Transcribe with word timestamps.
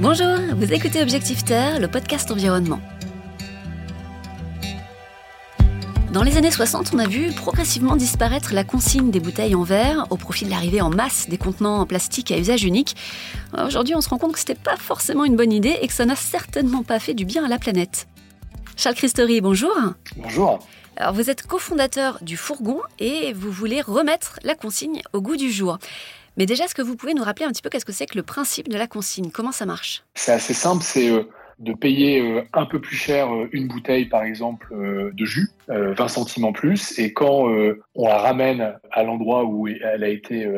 Bonjour, 0.00 0.36
vous 0.56 0.72
écoutez 0.72 1.02
Objectif 1.02 1.44
Terre, 1.44 1.78
le 1.78 1.86
podcast 1.86 2.30
environnement. 2.30 2.80
Dans 6.12 6.22
les 6.22 6.36
années 6.36 6.50
60, 6.50 6.92
on 6.94 6.98
a 6.98 7.06
vu 7.06 7.32
progressivement 7.32 7.96
disparaître 7.96 8.54
la 8.54 8.64
consigne 8.64 9.10
des 9.10 9.20
bouteilles 9.20 9.54
en 9.54 9.62
verre 9.62 10.06
au 10.10 10.16
profit 10.16 10.44
de 10.44 10.50
l'arrivée 10.50 10.80
en 10.80 10.90
masse 10.90 11.28
des 11.28 11.38
contenants 11.38 11.80
en 11.80 11.86
plastique 11.86 12.30
à 12.30 12.38
usage 12.38 12.64
unique. 12.64 12.96
Aujourd'hui, 13.56 13.94
on 13.94 14.00
se 14.00 14.08
rend 14.08 14.18
compte 14.18 14.32
que 14.32 14.38
ce 14.38 14.44
n'était 14.48 14.60
pas 14.60 14.76
forcément 14.76 15.24
une 15.24 15.36
bonne 15.36 15.52
idée 15.52 15.78
et 15.80 15.86
que 15.86 15.94
ça 15.94 16.04
n'a 16.04 16.16
certainement 16.16 16.82
pas 16.82 16.98
fait 16.98 17.14
du 17.14 17.24
bien 17.24 17.44
à 17.44 17.48
la 17.48 17.58
planète. 17.58 18.08
Charles 18.76 18.96
Christori, 18.96 19.40
bonjour. 19.40 19.76
Bonjour. 20.16 20.66
Alors, 20.96 21.14
vous 21.14 21.30
êtes 21.30 21.46
cofondateur 21.46 22.18
du 22.22 22.36
Fourgon 22.36 22.80
et 22.98 23.32
vous 23.32 23.50
voulez 23.50 23.80
remettre 23.80 24.38
la 24.42 24.54
consigne 24.54 25.02
au 25.12 25.20
goût 25.20 25.36
du 25.36 25.50
jour. 25.50 25.78
Mais 26.36 26.46
déjà, 26.46 26.64
est-ce 26.64 26.74
que 26.74 26.82
vous 26.82 26.96
pouvez 26.96 27.14
nous 27.14 27.22
rappeler 27.22 27.44
un 27.44 27.50
petit 27.50 27.62
peu 27.62 27.68
qu'est-ce 27.68 27.84
que 27.84 27.92
c'est 27.92 28.06
que 28.06 28.16
le 28.16 28.22
principe 28.22 28.68
de 28.68 28.78
la 28.78 28.86
consigne? 28.86 29.30
Comment 29.30 29.52
ça 29.52 29.66
marche? 29.66 30.02
C'est 30.14 30.32
assez 30.32 30.54
simple, 30.54 30.82
c'est 30.82 31.10
euh, 31.10 31.24
de 31.58 31.74
payer 31.74 32.22
euh, 32.22 32.42
un 32.54 32.64
peu 32.64 32.80
plus 32.80 32.96
cher 32.96 33.32
euh, 33.34 33.48
une 33.52 33.68
bouteille, 33.68 34.06
par 34.06 34.22
exemple, 34.22 34.74
de 35.12 35.24
jus, 35.24 35.50
20 35.68 36.08
centimes 36.08 36.44
en 36.44 36.52
plus, 36.52 36.98
et 36.98 37.12
quand 37.12 37.48
on 37.94 38.08
la 38.08 38.18
ramène 38.18 38.78
à 38.90 39.02
l'endroit 39.02 39.44
où 39.44 39.68
elle 39.68 40.04
a 40.04 40.08
été, 40.08 40.48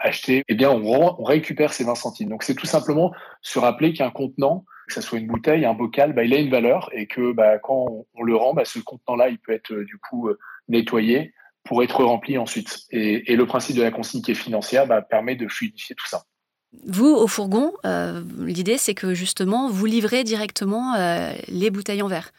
achetée, 0.00 0.44
eh 0.48 0.54
bien, 0.54 0.70
on, 0.70 1.22
récupère 1.24 1.72
ces 1.72 1.84
20 1.84 1.94
centimes. 1.96 2.28
Donc, 2.28 2.44
c'est 2.44 2.54
tout 2.54 2.66
simplement 2.66 3.12
se 3.42 3.58
rappeler 3.58 3.92
qu'un 3.92 4.10
contenant, 4.10 4.64
que 4.86 4.94
ce 4.94 5.00
soit 5.00 5.18
une 5.18 5.26
bouteille, 5.26 5.64
un 5.64 5.74
bocal, 5.74 6.12
bah, 6.12 6.24
il 6.24 6.32
a 6.32 6.38
une 6.38 6.50
valeur 6.50 6.90
et 6.92 7.06
que 7.06 7.32
bah, 7.32 7.58
quand 7.58 8.06
on, 8.14 8.22
le 8.22 8.36
rend, 8.36 8.54
bah, 8.54 8.64
ce 8.64 8.78
contenant-là, 8.78 9.28
il 9.28 9.38
peut 9.38 9.52
être 9.52 9.74
du 9.74 9.98
coup 9.98 10.30
nettoyé, 10.68 11.34
pour 11.64 11.82
être 11.82 12.02
rempli 12.02 12.38
ensuite. 12.38 12.80
Et, 12.90 13.36
le 13.36 13.46
principe 13.46 13.76
de 13.76 13.82
la 13.82 13.90
consigne 13.90 14.22
qui 14.22 14.30
est 14.30 14.34
financière 14.34 14.86
bah, 14.86 15.02
permet 15.02 15.36
de 15.36 15.48
fluidifier 15.48 15.94
tout 15.94 16.06
ça. 16.06 16.24
Vous, 16.86 17.08
au 17.08 17.26
fourgon, 17.26 17.72
euh, 17.86 18.22
l'idée 18.40 18.78
c'est 18.78 18.94
que 18.94 19.14
justement, 19.14 19.70
vous 19.70 19.86
livrez 19.86 20.24
directement 20.24 20.94
euh, 20.94 21.32
les 21.48 21.70
bouteilles 21.70 22.02
en 22.02 22.08
verre. 22.08 22.30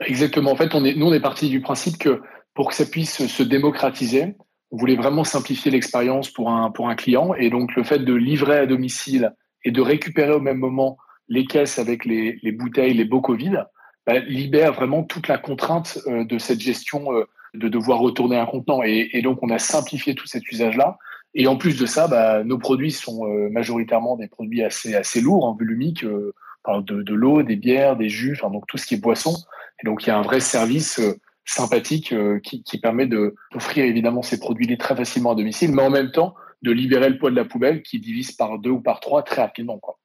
Exactement. 0.00 0.52
En 0.52 0.56
fait, 0.56 0.74
on 0.74 0.84
est, 0.84 0.94
nous, 0.94 1.06
on 1.06 1.12
est 1.12 1.20
parti 1.20 1.48
du 1.48 1.60
principe 1.60 1.98
que 1.98 2.22
pour 2.54 2.68
que 2.68 2.74
ça 2.74 2.86
puisse 2.86 3.26
se 3.26 3.42
démocratiser, 3.42 4.36
on 4.70 4.76
voulait 4.76 4.96
vraiment 4.96 5.24
simplifier 5.24 5.70
l'expérience 5.70 6.30
pour 6.30 6.50
un, 6.50 6.70
pour 6.70 6.88
un 6.88 6.94
client. 6.94 7.34
Et 7.34 7.50
donc, 7.50 7.74
le 7.74 7.84
fait 7.84 7.98
de 7.98 8.14
livrer 8.14 8.58
à 8.58 8.66
domicile 8.66 9.34
et 9.64 9.70
de 9.70 9.80
récupérer 9.80 10.32
au 10.32 10.40
même 10.40 10.58
moment 10.58 10.98
les 11.28 11.44
caisses 11.44 11.78
avec 11.78 12.04
les, 12.04 12.38
les 12.42 12.52
bouteilles, 12.52 12.94
les 12.94 13.04
bocaux 13.04 13.34
vides, 13.34 13.64
bah, 14.06 14.20
libère 14.20 14.72
vraiment 14.72 15.02
toute 15.02 15.28
la 15.28 15.36
contrainte 15.36 15.98
euh, 16.06 16.24
de 16.24 16.38
cette 16.38 16.60
gestion 16.60 17.12
de 17.54 17.68
devoir 17.68 17.98
retourner 17.98 18.36
un 18.36 18.46
contenant. 18.46 18.82
Et, 18.82 19.20
donc, 19.22 19.38
on 19.42 19.50
a 19.50 19.58
simplifié 19.58 20.14
tout 20.14 20.26
cet 20.26 20.50
usage-là. 20.50 20.98
Et 21.34 21.46
en 21.46 21.56
plus 21.56 21.78
de 21.78 21.86
ça, 21.86 22.08
bah, 22.08 22.42
nos 22.44 22.58
produits 22.58 22.90
sont 22.90 23.26
euh, 23.26 23.48
majoritairement 23.50 24.16
des 24.16 24.28
produits 24.28 24.62
assez, 24.62 24.94
assez 24.94 25.20
lourds, 25.20 25.44
en 25.44 25.54
volumique, 25.54 26.04
euh, 26.04 26.32
de, 26.66 27.02
de 27.02 27.14
l'eau, 27.14 27.42
des 27.42 27.56
bières, 27.56 27.96
des 27.96 28.08
jus, 28.08 28.36
enfin, 28.38 28.50
donc 28.50 28.66
tout 28.66 28.76
ce 28.76 28.86
qui 28.86 28.94
est 28.94 29.00
boisson. 29.00 29.34
Et 29.82 29.86
donc, 29.86 30.04
il 30.04 30.08
y 30.08 30.10
a 30.10 30.18
un 30.18 30.22
vrai 30.22 30.40
service 30.40 30.98
euh, 30.98 31.18
sympathique 31.44 32.14
qui, 32.42 32.62
qui, 32.62 32.78
permet 32.78 33.06
d'offrir 33.06 33.86
évidemment 33.86 34.20
ces 34.20 34.38
produits 34.38 34.76
très 34.76 34.94
facilement 34.94 35.32
à 35.32 35.34
domicile, 35.34 35.72
mais 35.72 35.80
en 35.80 35.88
même 35.88 36.10
temps 36.10 36.34
de 36.60 36.70
libérer 36.72 37.08
le 37.08 37.16
poids 37.16 37.30
de 37.30 37.36
la 37.36 37.46
poubelle 37.46 37.82
qui 37.82 38.00
divise 38.00 38.32
par 38.32 38.58
deux 38.58 38.68
ou 38.68 38.80
par 38.80 39.00
trois 39.00 39.22
très 39.22 39.40
rapidement. 39.40 39.78
Quoi. 39.78 39.98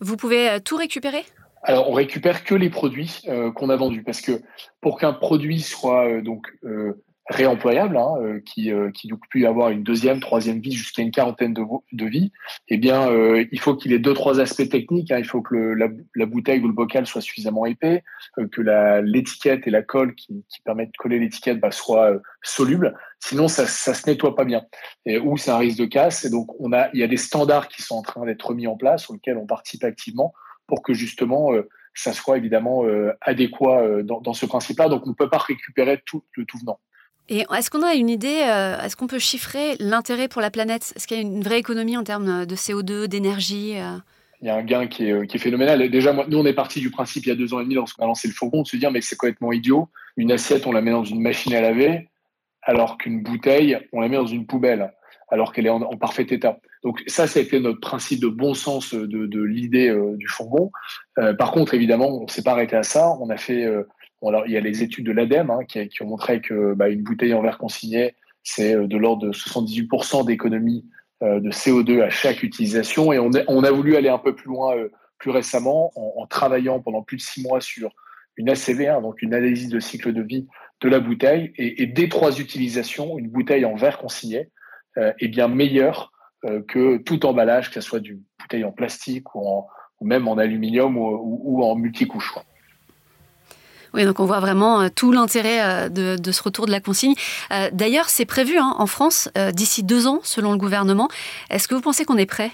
Vous 0.00 0.18
pouvez 0.18 0.58
tout 0.62 0.76
récupérer? 0.76 1.24
Alors, 1.66 1.90
on 1.90 1.94
récupère 1.94 2.44
que 2.44 2.54
les 2.54 2.70
produits 2.70 3.22
euh, 3.26 3.50
qu'on 3.50 3.70
a 3.70 3.76
vendus 3.76 4.04
parce 4.04 4.20
que 4.20 4.40
pour 4.80 5.00
qu'un 5.00 5.12
produit 5.12 5.60
soit 5.60 6.08
euh, 6.08 6.22
donc 6.22 6.46
euh, 6.64 7.02
réemployable, 7.28 7.96
hein, 7.96 8.38
qui 8.46 8.70
qui 8.94 9.08
donc 9.08 9.18
peut 9.32 9.44
avoir 9.48 9.70
une 9.70 9.82
deuxième, 9.82 10.20
troisième 10.20 10.60
vie 10.60 10.70
jusqu'à 10.70 11.02
une 11.02 11.10
quarantaine 11.10 11.52
de, 11.52 11.64
de 11.90 12.06
vies, 12.06 12.30
eh 12.68 12.76
bien, 12.76 13.10
il 13.50 13.58
faut 13.58 13.74
qu'il 13.74 13.92
ait 13.92 13.98
deux 13.98 14.14
trois 14.14 14.38
aspects 14.38 14.68
techniques. 14.68 15.10
Hein. 15.10 15.18
Il 15.18 15.24
faut 15.24 15.42
que 15.42 15.56
la, 15.56 15.88
la, 16.14 16.26
bouteille 16.26 16.60
ou 16.60 16.68
le 16.68 16.72
bocal 16.72 17.04
soit 17.04 17.20
suffisamment 17.20 17.66
épais, 17.66 18.04
que 18.52 18.62
l'étiquette 19.00 19.66
et 19.66 19.70
la 19.70 19.82
colle 19.82 20.14
qui, 20.14 20.44
qui 20.48 20.60
permettent 20.60 20.92
de 20.92 20.98
coller 20.98 21.18
l'étiquette 21.18 21.58
bah, 21.58 21.72
soient 21.72 22.12
solubles. 22.42 22.96
Sinon, 23.18 23.48
ça 23.48 23.66
ça 23.66 23.92
se 23.92 24.08
nettoie 24.08 24.36
pas 24.36 24.44
bien, 24.44 24.62
et, 25.04 25.18
ou 25.18 25.36
c'est 25.36 25.50
un 25.50 25.58
risque 25.58 25.80
de 25.80 25.86
casse. 25.86 26.24
Et 26.24 26.30
donc, 26.30 26.46
on 26.60 26.72
a 26.72 26.90
il 26.94 27.00
y 27.00 27.02
a 27.02 27.08
des 27.08 27.16
standards 27.16 27.66
qui 27.66 27.82
sont 27.82 27.96
en 27.96 28.02
train 28.02 28.24
d'être 28.24 28.54
mis 28.54 28.68
en 28.68 28.76
place, 28.76 29.02
sur 29.02 29.14
lesquels 29.14 29.36
on 29.36 29.46
participe 29.46 29.82
activement 29.82 30.32
pour 30.66 30.82
que 30.82 30.94
justement 30.94 31.52
euh, 31.52 31.68
ça 31.94 32.12
soit 32.12 32.36
évidemment 32.36 32.84
euh, 32.84 33.12
adéquat 33.20 33.80
euh, 33.80 34.02
dans, 34.02 34.32
ce 34.32 34.46
principe-là. 34.46 34.88
Donc 34.88 35.06
on 35.06 35.10
ne 35.10 35.14
peut 35.14 35.28
pas 35.28 35.38
récupérer 35.38 36.02
tout 36.04 36.22
le 36.36 36.44
tout 36.44 36.58
venant. 36.58 36.78
Et 37.28 37.44
est-ce 37.56 37.70
qu'on 37.70 37.82
a 37.82 37.94
une 37.94 38.08
idée, 38.08 38.28
est-ce 38.84 38.94
qu'on 38.94 39.08
peut 39.08 39.18
chiffrer 39.18 39.74
l'intérêt 39.80 40.28
pour 40.28 40.40
la 40.40 40.52
planète? 40.52 40.92
Est-ce 40.94 41.08
qu'il 41.08 41.16
y 41.16 41.20
a 41.20 41.24
une 41.24 41.42
vraie 41.42 41.58
économie 41.58 41.96
en 41.96 42.04
termes 42.04 42.46
de 42.46 42.54
CO2, 42.54 43.08
d'énergie 43.08 43.74
il 44.42 44.46
y 44.46 44.50
a 44.50 44.54
un 44.54 44.62
gain 44.62 44.86
qui 44.86 45.08
est, 45.08 45.26
qui 45.26 45.38
est 45.38 45.40
phénoménal. 45.40 45.90
déjà, 45.90 46.12
moi, 46.12 46.26
nous, 46.28 46.38
on 46.38 46.44
est 46.44 46.52
parti 46.52 46.78
du 46.78 46.90
principe 46.90 47.24
il 47.24 47.30
y 47.30 47.32
a 47.32 47.34
deux 47.34 47.54
ans 47.54 47.58
et 47.58 47.64
demi 47.64 47.74
lorsqu'on 47.74 48.04
a 48.04 48.06
lancé 48.06 48.28
le 48.28 48.34
fourgon 48.34 48.62
de 48.62 48.68
se 48.68 48.76
dire, 48.76 48.90
mais 48.92 49.00
c'est 49.00 49.16
complètement 49.16 49.50
idiot. 49.50 49.88
Une 50.18 50.30
assiette, 50.30 50.66
on 50.66 50.72
la 50.72 50.82
met 50.82 50.90
dans 50.90 51.04
une 51.04 51.22
machine 51.22 51.54
à 51.54 51.62
laver, 51.62 52.10
alors 52.62 52.98
qu'une 52.98 53.22
bouteille, 53.22 53.78
on 53.92 54.02
la 54.02 54.08
met 54.08 54.16
dans 54.16 54.26
une 54.26 54.46
poubelle 54.46 54.92
alors 55.28 55.52
qu'elle 55.52 55.66
est 55.66 55.70
en, 55.70 55.96
parfait 55.96 56.26
état. 56.30 56.58
Donc 56.86 57.02
ça, 57.08 57.24
été 57.24 57.58
notre 57.58 57.80
principe 57.80 58.20
de 58.20 58.28
bon 58.28 58.54
sens 58.54 58.94
de, 58.94 59.42
l'idée 59.42 59.88
euh, 59.88 60.14
du 60.16 60.28
fourgon. 60.28 60.70
Euh, 61.18 61.34
par 61.34 61.50
contre, 61.50 61.74
évidemment, 61.74 62.22
on 62.22 62.28
s'est 62.28 62.44
pas 62.44 62.52
arrêté 62.52 62.76
à 62.76 62.84
ça. 62.84 63.10
On 63.20 63.28
a 63.28 63.36
fait, 63.36 63.64
euh, 63.64 63.82
il 64.22 64.52
y 64.52 64.56
a 64.56 64.60
les 64.60 64.84
études 64.84 65.06
de 65.06 65.10
l'ADEME 65.10 65.50
hein, 65.50 65.64
qui, 65.66 65.90
ont 66.02 66.06
montré 66.06 66.40
que 66.40 66.74
bah, 66.74 66.88
une 66.88 67.02
bouteille 67.02 67.34
en 67.34 67.42
verre 67.42 67.58
consigné, 67.58 68.14
c'est 68.44 68.76
de 68.76 68.96
l'ordre 68.96 69.26
de 69.26 69.32
78% 69.32 70.24
d'économie 70.26 70.84
de 71.22 71.50
CO2 71.50 72.02
à 72.02 72.08
chaque 72.08 72.44
utilisation. 72.44 73.12
Et 73.12 73.18
on 73.18 73.64
a, 73.64 73.70
voulu 73.72 73.96
aller 73.96 74.08
un 74.08 74.18
peu 74.18 74.36
plus 74.36 74.46
loin 74.46 74.76
plus 75.18 75.32
récemment 75.32 75.90
en, 75.96 76.24
travaillant 76.28 76.78
pendant 76.78 77.02
plus 77.02 77.16
de 77.16 77.22
six 77.22 77.42
mois 77.42 77.60
sur 77.60 77.96
une 78.36 78.48
ACV, 78.48 78.86
hein, 78.86 79.00
donc 79.00 79.22
une 79.22 79.34
analyse 79.34 79.70
de 79.70 79.80
cycle 79.80 80.12
de 80.12 80.22
vie 80.22 80.46
de 80.80 80.88
la 80.88 81.00
bouteille. 81.00 81.52
Et, 81.56 81.82
et 81.82 81.86
dès 81.86 82.08
trois 82.08 82.38
utilisations, 82.38 83.18
une 83.18 83.28
bouteille 83.28 83.64
en 83.64 83.74
verre 83.74 83.98
consigné 83.98 84.50
euh, 84.98 85.12
est 85.18 85.28
bien 85.28 85.48
meilleur 85.48 86.12
euh, 86.14 86.15
que 86.68 86.98
tout 86.98 87.26
emballage, 87.26 87.68
que 87.68 87.74
ce 87.74 87.80
soit 87.80 88.00
du 88.00 88.20
bouteille 88.40 88.64
en 88.64 88.72
plastique 88.72 89.34
ou, 89.34 89.46
en, 89.46 89.66
ou 90.00 90.06
même 90.06 90.28
en 90.28 90.38
aluminium 90.38 90.96
ou, 90.96 91.40
ou, 91.44 91.64
en 91.64 91.74
multicouche. 91.76 92.34
Oui, 93.94 94.04
donc 94.04 94.20
on 94.20 94.26
voit 94.26 94.40
vraiment 94.40 94.82
euh, 94.82 94.88
tout 94.94 95.12
l'intérêt 95.12 95.88
de, 95.88 96.16
de, 96.16 96.32
ce 96.32 96.42
retour 96.42 96.66
de 96.66 96.70
la 96.70 96.80
consigne. 96.80 97.14
D'ailleurs, 97.72 98.08
c'est 98.08 98.26
prévu 98.26 98.58
hein, 98.58 98.74
en 98.78 98.86
France 98.86 99.30
d'ici 99.52 99.82
deux 99.82 100.06
ans, 100.06 100.20
selon 100.22 100.52
le 100.52 100.58
gouvernement. 100.58 101.08
Est-ce 101.50 101.68
que 101.68 101.74
vous 101.74 101.80
pensez 101.80 102.04
qu'on 102.04 102.18
est 102.18 102.26
prêt? 102.26 102.50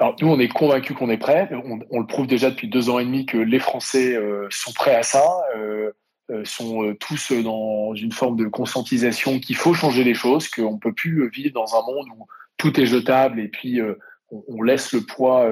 Alors 0.00 0.16
nous, 0.20 0.28
on 0.28 0.38
est 0.38 0.48
convaincus 0.48 0.96
qu'on 0.96 1.10
est 1.10 1.18
prêt. 1.18 1.48
On, 1.52 1.78
on, 1.90 2.00
le 2.00 2.06
prouve 2.06 2.26
déjà 2.26 2.50
depuis 2.50 2.68
deux 2.68 2.90
ans 2.90 2.98
et 2.98 3.04
demi 3.04 3.26
que 3.26 3.38
les 3.38 3.58
Français 3.58 4.18
sont 4.50 4.72
prêts 4.72 4.94
à 4.94 5.02
ça. 5.02 5.24
Euh, 5.56 5.92
euh, 6.30 6.42
sont 6.46 6.82
euh, 6.82 6.94
tous 6.94 7.32
dans 7.32 7.94
une 7.94 8.10
forme 8.10 8.36
de 8.36 8.46
conscientisation 8.46 9.38
qu'il 9.40 9.56
faut 9.56 9.74
changer 9.74 10.04
les 10.04 10.14
choses, 10.14 10.48
qu'on 10.48 10.72
ne 10.72 10.78
peut 10.78 10.94
plus 10.94 11.28
vivre 11.28 11.52
dans 11.52 11.76
un 11.76 11.82
monde 11.82 12.06
où 12.16 12.26
tout 12.64 12.80
est 12.80 12.86
jetable 12.86 13.40
et 13.40 13.48
puis 13.48 13.80
euh, 13.80 13.94
on, 14.30 14.62
laisse 14.62 14.92
le 14.92 15.02
poids 15.02 15.48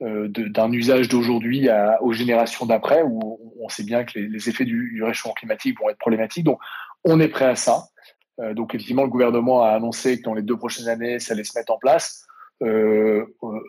d'un 0.00 0.72
usage 0.72 1.08
d'aujourd'hui 1.08 1.68
aux 2.00 2.12
générations 2.12 2.66
d'après, 2.66 3.02
où 3.02 3.38
on 3.60 3.68
sait 3.68 3.84
bien 3.84 4.02
que 4.02 4.18
les, 4.18 4.48
effets 4.48 4.64
du, 4.64 5.00
réchauffement 5.04 5.34
climatique 5.34 5.78
vont 5.80 5.88
être 5.88 5.98
problématiques. 5.98 6.42
Donc, 6.44 6.58
on 7.04 7.20
est 7.20 7.28
prêt 7.28 7.44
à 7.44 7.54
ça. 7.54 7.84
donc, 8.54 8.74
effectivement, 8.74 9.04
le 9.04 9.08
gouvernement 9.08 9.62
a 9.62 9.68
annoncé 9.68 10.18
que 10.18 10.24
dans 10.24 10.34
les 10.34 10.42
deux 10.42 10.56
prochaines 10.56 10.88
années, 10.88 11.20
ça 11.20 11.34
allait 11.34 11.44
se 11.44 11.56
mettre 11.56 11.72
en 11.72 11.78
place. 11.78 12.26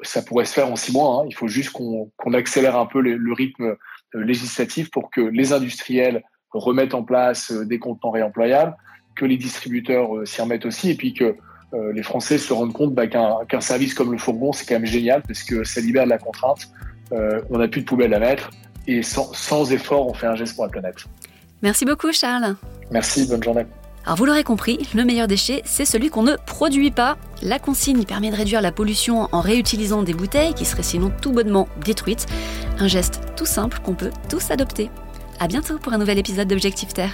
ça 0.02 0.24
pourrait 0.24 0.46
se 0.46 0.54
faire 0.54 0.72
en 0.72 0.76
six 0.76 0.94
mois. 0.94 1.22
Hein. 1.22 1.26
Il 1.28 1.36
faut 1.36 1.48
juste 1.48 1.72
qu'on 1.72 2.34
accélère 2.34 2.76
un 2.76 2.88
peu 2.88 3.02
le 3.02 3.34
rythme 3.34 3.76
législatif 4.16 4.90
pour 4.90 5.12
que 5.12 5.22
les 5.22 5.54
industriels 5.54 6.24
remettre 6.58 6.96
en 6.96 7.04
place 7.04 7.52
euh, 7.52 7.66
des 7.66 7.80
contenants 7.80 8.12
réemployables, 8.12 8.76
que 9.16 9.26
les 9.26 9.38
distributeurs 9.38 10.16
euh, 10.16 10.26
s'y 10.26 10.42
remettent 10.42 10.66
aussi, 10.66 10.90
et 10.90 10.96
puis 10.96 11.14
que 11.14 11.36
euh, 11.76 11.92
les 11.94 12.04
Français 12.04 12.38
se 12.38 12.54
rendent 12.54 12.74
compte 12.74 12.94
bah, 12.94 13.08
qu'un 13.08 13.62
service 13.62 13.94
comme 13.94 14.12
le 14.12 14.18
fourgon, 14.18 14.54
c'est 14.54 14.66
quand 14.66 14.76
même 14.76 14.86
génial 14.86 15.22
parce 15.22 15.44
que 15.44 15.64
ça 15.64 15.82
libère 15.82 16.06
de 16.06 16.10
la 16.10 16.18
contrainte. 16.18 16.70
on 17.12 17.58
n'a 17.58 17.68
plus 17.68 17.82
de 17.82 17.86
poubelle 17.86 18.14
à 18.14 18.20
mettre 18.20 18.50
et 18.88 19.02
sans, 19.02 19.34
sans, 19.34 19.72
effort, 19.72 20.08
on 20.08 20.14
fait 20.14 20.28
un 20.28 20.36
geste 20.36 20.56
pour 20.56 20.66
la 20.66 20.72
planète. 20.72 21.06
Merci 21.62 21.86
beaucoup, 21.86 22.12
Charles. 22.12 22.56
Merci, 22.92 23.28
bonne 23.28 23.44
journée. 23.44 23.66
Alors 24.06 24.18
vous 24.18 24.26
l'aurez 24.26 24.44
compris, 24.44 24.88
le 24.94 25.04
meilleur 25.04 25.28
déchet, 25.28 25.64
c'est 25.66 25.86
celui 25.86 26.10
qu'on 26.10 26.22
ne 26.22 26.36
produit 26.46 26.92
pas. 26.92 27.18
La 27.42 27.58
consigne 27.58 28.04
permet 28.06 28.30
de 28.30 28.36
réduire 28.36 28.62
la 28.62 28.72
pollution 28.72 29.28
en 29.32 29.42
réutilisant 29.42 30.04
des 30.04 30.14
bouteilles 30.14 30.54
qui 30.54 30.64
seraient 30.64 30.84
sinon 30.84 31.12
tout 31.22 31.32
bonnement 31.32 31.68
détruites. 31.84 32.28
Un 32.78 32.88
geste 32.88 33.22
tout 33.36 33.48
simple 33.48 33.80
qu'on 33.84 33.96
peut 33.96 34.12
tous 34.30 34.52
adopter. 34.52 34.92
À 35.40 35.48
bientôt 35.48 35.80
pour 35.80 35.92
un 35.94 35.98
nouvel 35.98 36.20
épisode 36.20 36.48
d'Objectif 36.48 36.94
Terre. 36.94 37.14